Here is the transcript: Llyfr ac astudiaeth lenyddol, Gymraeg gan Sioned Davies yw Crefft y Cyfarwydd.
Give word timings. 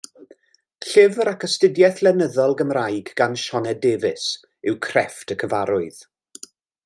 Llyfr 0.91 1.29
ac 1.31 1.43
astudiaeth 1.47 2.01
lenyddol, 2.07 2.55
Gymraeg 2.61 3.13
gan 3.21 3.37
Sioned 3.43 3.81
Davies 3.85 4.27
yw 4.71 4.79
Crefft 4.87 5.35
y 5.37 5.39
Cyfarwydd. 5.45 6.03